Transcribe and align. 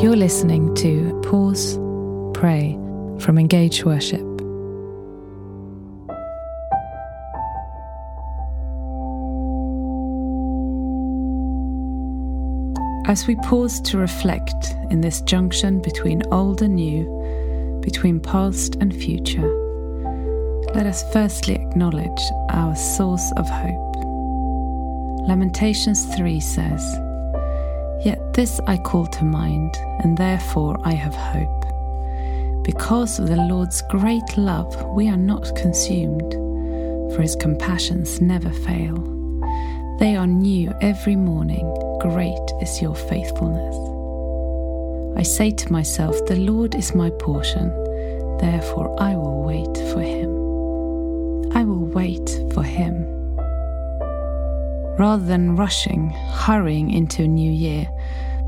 You're 0.00 0.16
listening 0.16 0.74
to 0.76 1.20
Pause, 1.26 1.76
Pray 2.32 2.72
from 3.18 3.36
Engage 3.36 3.84
Worship. 3.84 4.24
As 13.06 13.26
we 13.26 13.36
pause 13.42 13.78
to 13.82 13.98
reflect 13.98 14.74
in 14.90 15.02
this 15.02 15.20
junction 15.20 15.82
between 15.82 16.22
old 16.32 16.62
and 16.62 16.76
new, 16.76 17.04
between 17.82 18.20
past 18.20 18.76
and 18.76 18.96
future, 18.96 19.46
let 20.74 20.86
us 20.86 21.04
firstly 21.12 21.56
acknowledge 21.56 22.22
our 22.48 22.74
source 22.74 23.30
of 23.36 23.46
hope. 23.50 23.96
Lamentations 25.28 26.06
3 26.16 26.40
says, 26.40 27.09
Yet 28.04 28.32
this 28.32 28.60
I 28.66 28.78
call 28.78 29.06
to 29.06 29.24
mind, 29.24 29.76
and 30.02 30.16
therefore 30.16 30.78
I 30.84 30.92
have 30.92 31.14
hope. 31.14 32.64
Because 32.64 33.18
of 33.18 33.28
the 33.28 33.36
Lord's 33.36 33.82
great 33.90 34.38
love, 34.38 34.74
we 34.96 35.08
are 35.08 35.18
not 35.18 35.54
consumed, 35.54 36.32
for 37.14 37.20
his 37.20 37.36
compassions 37.36 38.20
never 38.20 38.50
fail. 38.50 38.96
They 39.98 40.16
are 40.16 40.26
new 40.26 40.72
every 40.80 41.16
morning. 41.16 41.66
Great 42.00 42.46
is 42.62 42.80
your 42.80 42.94
faithfulness. 42.94 43.76
I 45.18 45.22
say 45.22 45.50
to 45.50 45.72
myself, 45.72 46.16
The 46.26 46.36
Lord 46.36 46.74
is 46.74 46.94
my 46.94 47.10
portion, 47.10 47.68
therefore 48.38 48.96
I 48.98 49.14
will 49.14 49.42
wait 49.42 49.76
for 49.92 50.00
him. 50.00 50.30
I 51.54 51.64
will 51.64 51.84
wait 51.84 52.30
for 52.54 52.62
him. 52.62 53.19
Rather 54.98 55.24
than 55.24 55.56
rushing, 55.56 56.10
hurrying 56.10 56.90
into 56.90 57.22
a 57.22 57.28
new 57.28 57.50
year, 57.50 57.88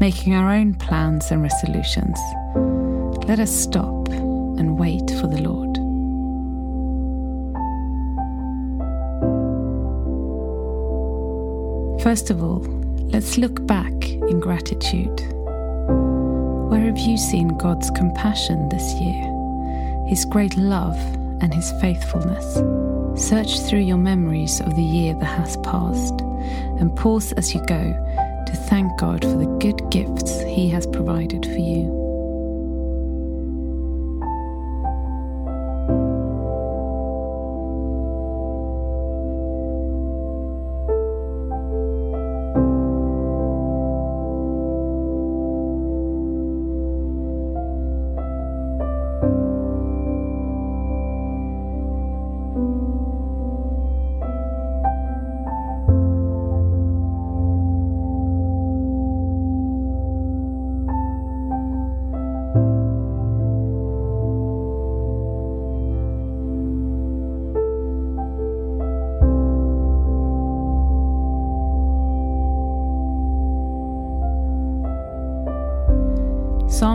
making 0.00 0.34
our 0.34 0.52
own 0.52 0.74
plans 0.74 1.30
and 1.30 1.42
resolutions, 1.42 2.18
let 3.26 3.40
us 3.40 3.50
stop 3.50 4.08
and 4.08 4.78
wait 4.78 5.10
for 5.20 5.26
the 5.26 5.42
Lord. 5.42 5.76
First 12.02 12.30
of 12.30 12.40
all, 12.42 12.60
let's 13.10 13.36
look 13.36 13.66
back 13.66 13.92
in 14.04 14.38
gratitude. 14.38 15.20
Where 16.70 16.80
have 16.80 16.98
you 16.98 17.16
seen 17.16 17.48
God's 17.58 17.90
compassion 17.90 18.68
this 18.68 18.94
year? 19.00 20.06
His 20.08 20.24
great 20.24 20.56
love 20.56 20.96
and 21.42 21.52
His 21.52 21.72
faithfulness? 21.80 22.60
Search 23.20 23.58
through 23.62 23.80
your 23.80 23.96
memories 23.96 24.60
of 24.60 24.76
the 24.76 24.82
year 24.82 25.14
that 25.14 25.24
has 25.24 25.56
passed 25.58 26.15
and 26.78 26.94
pause 26.96 27.32
as 27.32 27.54
you 27.54 27.64
go 27.66 27.82
to 28.46 28.52
thank 28.68 28.98
God 28.98 29.22
for 29.22 29.36
the 29.36 29.56
good 29.60 29.90
gifts 29.90 30.40
He 30.42 30.68
has 30.70 30.86
provided 30.86 31.44
for 31.44 31.58
you. 31.58 32.05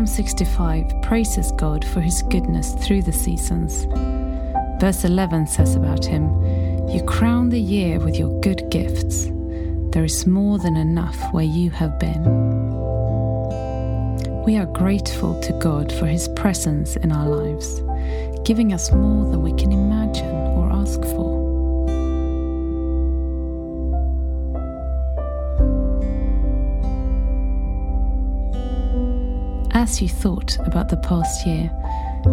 Psalm 0.00 0.06
65 0.06 1.02
praises 1.02 1.52
God 1.58 1.84
for 1.84 2.00
his 2.00 2.22
goodness 2.22 2.72
through 2.72 3.02
the 3.02 3.12
seasons. 3.12 3.84
Verse 4.80 5.04
11 5.04 5.46
says 5.46 5.76
about 5.76 6.06
him, 6.06 6.24
You 6.88 7.02
crown 7.02 7.50
the 7.50 7.60
year 7.60 8.00
with 8.00 8.16
your 8.18 8.40
good 8.40 8.70
gifts. 8.70 9.26
There 9.90 10.02
is 10.02 10.26
more 10.26 10.58
than 10.58 10.78
enough 10.78 11.18
where 11.34 11.44
you 11.44 11.68
have 11.72 11.98
been. 11.98 12.24
We 14.46 14.56
are 14.56 14.64
grateful 14.64 15.38
to 15.42 15.52
God 15.58 15.92
for 15.92 16.06
his 16.06 16.28
presence 16.28 16.96
in 16.96 17.12
our 17.12 17.28
lives, 17.28 17.82
giving 18.46 18.72
us 18.72 18.90
more 18.92 19.30
than 19.30 19.42
we 19.42 19.52
can 19.52 19.70
imagine 19.70 20.34
or 20.56 20.72
ask 20.72 20.98
for. 21.02 21.39
As 29.80 30.02
you 30.02 30.10
thought 30.10 30.58
about 30.66 30.90
the 30.90 30.98
past 30.98 31.46
year, 31.46 31.70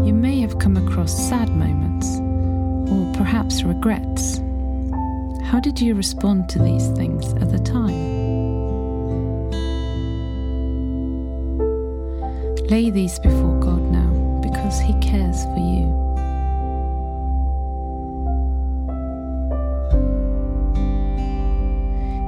you 0.03 0.13
may 0.13 0.41
have 0.41 0.59
come 0.59 0.75
across 0.75 1.29
sad 1.29 1.47
moments 1.47 2.19
or 2.91 3.09
perhaps 3.13 3.63
regrets. 3.63 4.39
How 5.45 5.61
did 5.61 5.79
you 5.79 5.95
respond 5.95 6.49
to 6.49 6.59
these 6.59 6.89
things 6.89 7.31
at 7.41 7.49
the 7.49 7.59
time? 7.59 7.95
Lay 12.67 12.89
these 12.89 13.17
before 13.17 13.57
God 13.61 13.81
now 13.81 14.41
because 14.41 14.81
He 14.81 14.91
cares 14.99 15.41
for 15.45 15.57
you. 15.57 15.87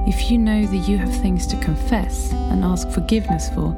If 0.08 0.30
you 0.30 0.38
know 0.38 0.64
that 0.64 0.88
you 0.88 0.96
have 0.96 1.14
things 1.20 1.46
to 1.48 1.58
confess 1.58 2.32
and 2.32 2.64
ask 2.64 2.88
forgiveness 2.88 3.50
for, 3.50 3.76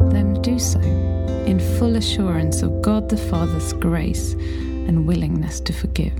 then 0.00 0.40
do 0.42 0.58
so 0.58 0.80
in 0.80 1.58
full 1.78 1.96
assurance 1.96 2.62
of 2.62 2.82
God 2.82 3.08
the 3.08 3.16
Father's 3.16 3.72
grace 3.72 4.32
and 4.32 5.06
willingness 5.06 5.60
to 5.60 5.72
forgive. 5.72 6.12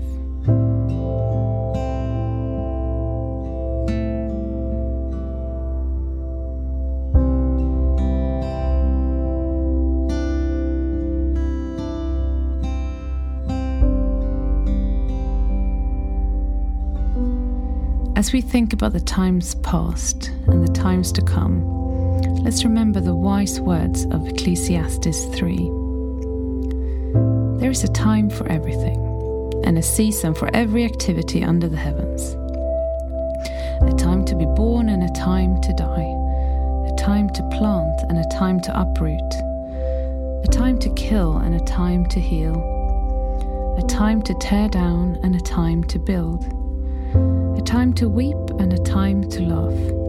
As 18.15 18.33
we 18.33 18.41
think 18.41 18.73
about 18.73 18.91
the 18.91 18.99
times 18.99 19.55
past 19.55 20.27
and 20.47 20.67
the 20.67 20.73
times 20.73 21.13
to 21.13 21.21
come, 21.21 21.78
let's 22.43 22.63
remember 22.63 23.01
the 23.01 23.13
wise 23.13 23.59
words 23.59 24.05
of 24.05 24.27
Ecclesiastes 24.27 25.25
3. 25.35 25.57
There 27.59 27.69
is 27.69 27.83
a 27.83 27.91
time 27.91 28.29
for 28.29 28.47
everything, 28.47 28.97
and 29.65 29.77
a 29.77 29.83
season 29.83 30.33
for 30.33 30.49
every 30.55 30.85
activity 30.85 31.43
under 31.43 31.67
the 31.67 31.77
heavens. 31.77 32.21
A 33.81 33.95
time 33.97 34.23
to 34.25 34.35
be 34.35 34.45
born 34.45 34.89
and 34.89 35.03
a 35.03 35.13
time 35.13 35.59
to 35.61 35.73
die, 35.73 36.91
a 36.91 36.95
time 36.97 37.29
to 37.29 37.43
plant 37.49 37.99
and 38.09 38.17
a 38.17 38.29
time 38.29 38.61
to 38.61 38.79
uproot, 38.79 39.33
a 40.43 40.47
time 40.49 40.79
to 40.79 40.89
kill 40.95 41.37
and 41.37 41.55
a 41.55 41.65
time 41.65 42.05
to 42.07 42.19
heal, 42.19 42.55
a 43.77 43.87
time 43.87 44.21
to 44.21 44.33
tear 44.35 44.69
down 44.69 45.19
and 45.23 45.35
a 45.35 45.41
time 45.41 45.83
to 45.85 45.99
build, 45.99 46.45
a 47.57 47.61
time 47.61 47.93
to 47.93 48.07
weep 48.07 48.37
and 48.59 48.71
a 48.71 48.83
time 48.83 49.29
to 49.29 49.41
laugh 49.41 50.08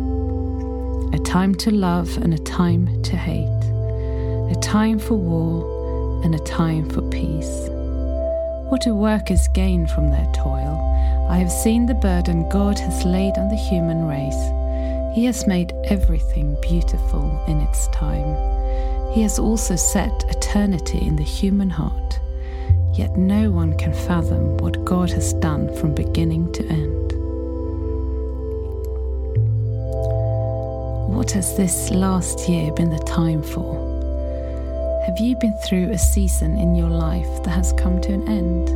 a 1.13 1.19
time 1.19 1.53
to 1.55 1.71
love 1.71 2.15
and 2.17 2.33
a 2.33 2.37
time 2.37 3.01
to 3.03 3.17
hate, 3.17 3.63
a 4.49 4.59
time 4.61 4.97
for 4.97 5.15
war 5.15 6.23
and 6.23 6.33
a 6.33 6.39
time 6.39 6.89
for 6.89 7.01
peace. 7.09 7.67
What 8.69 8.81
do 8.81 8.95
workers 8.95 9.47
gain 9.49 9.87
from 9.87 10.09
their 10.09 10.31
toil? 10.33 11.27
I 11.29 11.37
have 11.37 11.51
seen 11.51 11.85
the 11.85 11.95
burden 11.95 12.47
God 12.49 12.79
has 12.79 13.03
laid 13.03 13.37
on 13.37 13.49
the 13.49 13.55
human 13.55 14.05
race. 14.05 15.15
He 15.15 15.25
has 15.25 15.45
made 15.45 15.73
everything 15.85 16.55
beautiful 16.61 17.43
in 17.47 17.59
its 17.59 17.89
time. 17.89 19.11
He 19.13 19.21
has 19.23 19.37
also 19.37 19.75
set 19.75 20.23
eternity 20.29 20.99
in 20.99 21.17
the 21.17 21.23
human 21.23 21.69
heart, 21.69 22.19
yet 22.93 23.17
no 23.17 23.51
one 23.51 23.77
can 23.77 23.93
fathom 23.93 24.55
what 24.59 24.85
God 24.85 25.09
has 25.09 25.33
done 25.33 25.75
from 25.75 25.93
beginning 25.93 26.53
to 26.53 26.65
end. 26.67 27.10
What 31.21 31.29
has 31.33 31.55
this 31.55 31.91
last 31.91 32.49
year 32.49 32.71
been 32.71 32.89
the 32.89 32.97
time 32.97 33.43
for? 33.43 33.75
Have 35.05 35.19
you 35.19 35.35
been 35.35 35.53
through 35.53 35.91
a 35.91 35.97
season 35.99 36.57
in 36.57 36.73
your 36.73 36.89
life 36.89 37.43
that 37.43 37.51
has 37.51 37.73
come 37.73 38.01
to 38.01 38.11
an 38.11 38.27
end? 38.27 38.69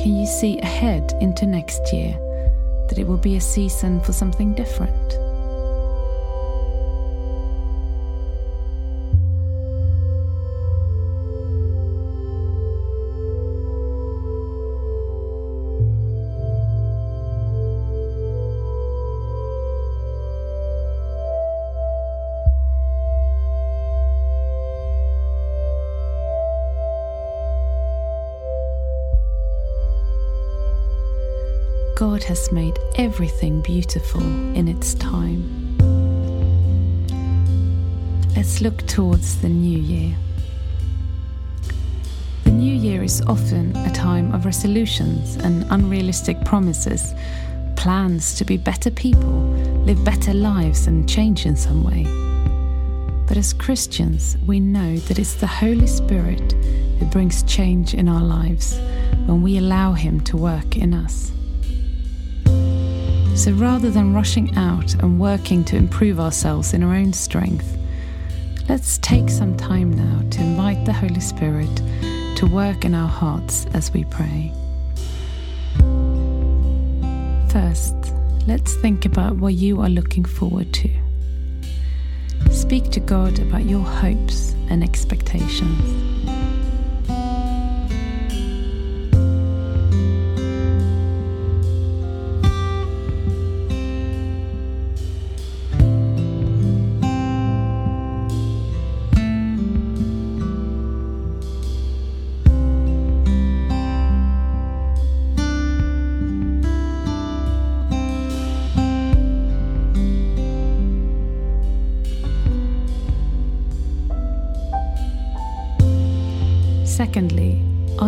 Can 0.00 0.16
you 0.16 0.26
see 0.26 0.58
ahead 0.58 1.12
into 1.20 1.46
next 1.46 1.92
year 1.92 2.18
that 2.88 2.98
it 2.98 3.06
will 3.06 3.16
be 3.16 3.36
a 3.36 3.40
season 3.40 4.00
for 4.00 4.12
something 4.12 4.54
different? 4.54 5.27
God 31.98 32.22
has 32.22 32.52
made 32.52 32.78
everything 32.94 33.60
beautiful 33.60 34.22
in 34.22 34.68
its 34.68 34.94
time. 34.94 35.42
Let's 38.36 38.60
look 38.60 38.86
towards 38.86 39.40
the 39.40 39.48
new 39.48 39.80
year. 39.80 40.14
The 42.44 42.52
new 42.52 42.72
year 42.72 43.02
is 43.02 43.20
often 43.22 43.74
a 43.78 43.92
time 43.92 44.32
of 44.32 44.44
resolutions 44.44 45.34
and 45.38 45.66
unrealistic 45.70 46.44
promises, 46.44 47.14
plans 47.74 48.36
to 48.36 48.44
be 48.44 48.56
better 48.56 48.92
people, 48.92 49.40
live 49.84 50.04
better 50.04 50.32
lives, 50.32 50.86
and 50.86 51.08
change 51.08 51.46
in 51.46 51.56
some 51.56 51.82
way. 51.82 52.04
But 53.26 53.36
as 53.36 53.52
Christians, 53.52 54.36
we 54.46 54.60
know 54.60 54.98
that 54.98 55.18
it's 55.18 55.34
the 55.34 55.48
Holy 55.48 55.88
Spirit 55.88 56.52
who 57.00 57.06
brings 57.06 57.42
change 57.42 57.92
in 57.92 58.08
our 58.08 58.22
lives 58.22 58.78
when 59.26 59.42
we 59.42 59.58
allow 59.58 59.94
Him 59.94 60.20
to 60.20 60.36
work 60.36 60.76
in 60.76 60.94
us. 60.94 61.32
So 63.38 63.52
rather 63.52 63.88
than 63.88 64.14
rushing 64.14 64.56
out 64.56 64.94
and 64.94 65.20
working 65.20 65.62
to 65.66 65.76
improve 65.76 66.18
ourselves 66.18 66.74
in 66.74 66.82
our 66.82 66.92
own 66.92 67.12
strength, 67.12 67.78
let's 68.68 68.98
take 68.98 69.30
some 69.30 69.56
time 69.56 69.92
now 69.92 70.28
to 70.30 70.40
invite 70.40 70.84
the 70.84 70.92
Holy 70.92 71.20
Spirit 71.20 71.70
to 72.34 72.48
work 72.50 72.84
in 72.84 72.96
our 72.96 73.06
hearts 73.06 73.64
as 73.74 73.92
we 73.92 74.02
pray. 74.06 74.52
First, 77.52 77.94
let's 78.48 78.74
think 78.74 79.04
about 79.04 79.36
what 79.36 79.54
you 79.54 79.80
are 79.82 79.88
looking 79.88 80.24
forward 80.24 80.74
to. 80.74 80.90
Speak 82.50 82.90
to 82.90 83.00
God 83.00 83.38
about 83.38 83.66
your 83.66 83.84
hopes 83.84 84.56
and 84.68 84.82
expectations. 84.82 86.57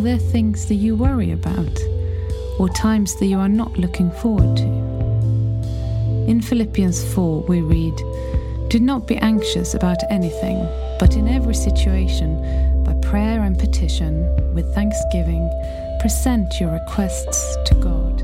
Are 0.00 0.02
there 0.02 0.16
things 0.16 0.64
that 0.64 0.76
you 0.76 0.96
worry 0.96 1.30
about 1.30 1.78
or 2.58 2.70
times 2.70 3.14
that 3.16 3.26
you 3.26 3.38
are 3.38 3.50
not 3.50 3.76
looking 3.76 4.10
forward 4.12 4.56
to? 4.56 4.64
In 6.26 6.40
Philippians 6.40 7.12
4, 7.12 7.42
we 7.42 7.60
read, 7.60 7.94
Do 8.70 8.80
not 8.80 9.06
be 9.06 9.18
anxious 9.18 9.74
about 9.74 9.98
anything, 10.08 10.56
but 10.98 11.16
in 11.16 11.28
every 11.28 11.54
situation, 11.54 12.82
by 12.82 12.94
prayer 13.06 13.42
and 13.42 13.58
petition, 13.58 14.24
with 14.54 14.74
thanksgiving, 14.74 15.46
present 16.00 16.58
your 16.58 16.70
requests 16.70 17.58
to 17.66 17.74
God. 17.74 18.22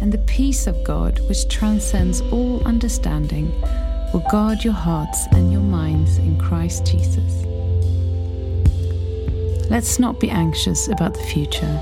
And 0.00 0.12
the 0.12 0.24
peace 0.28 0.68
of 0.68 0.84
God, 0.84 1.18
which 1.28 1.48
transcends 1.48 2.20
all 2.20 2.64
understanding, 2.64 3.50
will 4.12 4.24
guard 4.30 4.62
your 4.62 4.74
hearts 4.74 5.26
and 5.32 5.50
your 5.50 5.60
minds 5.60 6.18
in 6.18 6.38
Christ 6.38 6.86
Jesus. 6.86 7.53
Let's 9.70 9.98
not 9.98 10.20
be 10.20 10.28
anxious 10.28 10.88
about 10.88 11.14
the 11.14 11.22
future, 11.22 11.80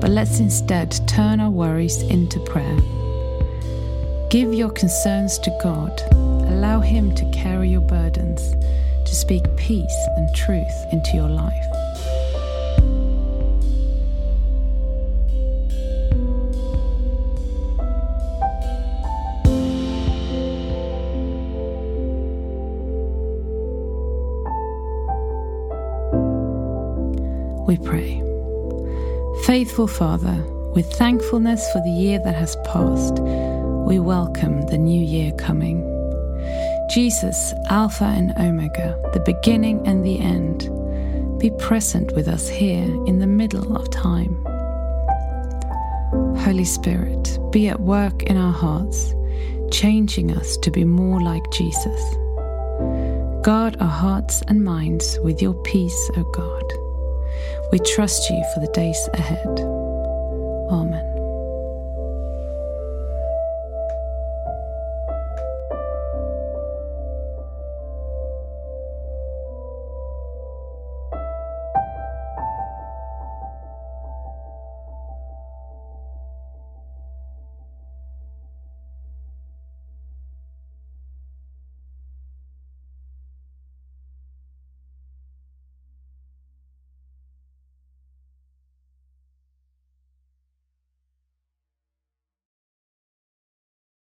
but 0.00 0.10
let's 0.10 0.38
instead 0.38 0.92
turn 1.08 1.40
our 1.40 1.50
worries 1.50 2.02
into 2.02 2.38
prayer. 2.40 2.78
Give 4.30 4.54
your 4.54 4.70
concerns 4.70 5.38
to 5.40 5.58
God, 5.60 6.00
allow 6.12 6.78
Him 6.78 7.12
to 7.16 7.28
carry 7.32 7.68
your 7.68 7.80
burdens, 7.80 8.52
to 9.06 9.14
speak 9.14 9.44
peace 9.56 10.08
and 10.16 10.34
truth 10.36 10.86
into 10.92 11.16
your 11.16 11.28
life. 11.28 11.79
We 27.70 27.78
pray. 27.78 28.20
Faithful 29.44 29.86
Father, 29.86 30.44
with 30.74 30.92
thankfulness 30.94 31.70
for 31.70 31.80
the 31.82 31.90
year 31.90 32.18
that 32.24 32.34
has 32.34 32.56
passed, 32.64 33.20
we 33.86 34.00
welcome 34.00 34.66
the 34.66 34.76
new 34.76 35.00
year 35.00 35.30
coming. 35.34 35.78
Jesus, 36.90 37.54
Alpha 37.68 38.06
and 38.06 38.32
Omega, 38.38 38.98
the 39.12 39.20
beginning 39.20 39.86
and 39.86 40.04
the 40.04 40.18
end, 40.18 40.68
be 41.38 41.48
present 41.60 42.10
with 42.16 42.26
us 42.26 42.48
here 42.48 42.86
in 43.06 43.20
the 43.20 43.28
middle 43.28 43.76
of 43.76 43.88
time. 43.90 44.34
Holy 46.38 46.64
Spirit, 46.64 47.38
be 47.52 47.68
at 47.68 47.78
work 47.78 48.24
in 48.24 48.36
our 48.36 48.52
hearts, 48.52 49.14
changing 49.70 50.36
us 50.36 50.56
to 50.56 50.72
be 50.72 50.84
more 50.84 51.22
like 51.22 51.48
Jesus. 51.52 52.02
Guard 53.44 53.76
our 53.78 53.86
hearts 53.86 54.42
and 54.48 54.64
minds 54.64 55.20
with 55.22 55.40
your 55.40 55.54
peace, 55.62 56.10
O 56.16 56.24
God. 56.24 56.89
We 57.70 57.78
trust 57.78 58.28
you 58.30 58.42
for 58.52 58.60
the 58.60 58.70
days 58.72 59.08
ahead. 59.14 59.60
Amen. 60.70 61.09